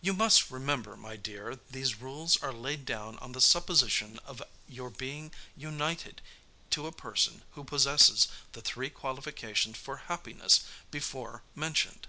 "You 0.00 0.12
must 0.12 0.50
remember, 0.50 0.96
my 0.96 1.14
dear, 1.14 1.54
these 1.70 2.00
rules 2.00 2.36
are 2.42 2.52
laid 2.52 2.84
down 2.84 3.16
on 3.20 3.30
the 3.30 3.40
supposition 3.40 4.18
of 4.26 4.42
your 4.68 4.90
being 4.90 5.32
united 5.56 6.20
to 6.70 6.88
a 6.88 6.90
person 6.90 7.44
who 7.52 7.62
possesses 7.62 8.26
the 8.54 8.60
three 8.60 8.90
qualifications 8.90 9.76
for 9.78 9.98
happiness 10.10 10.64
before 10.90 11.44
mentioned. 11.54 12.08